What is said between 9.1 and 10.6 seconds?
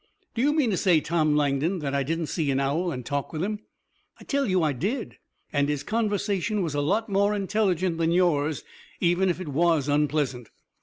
if it was unpleasant."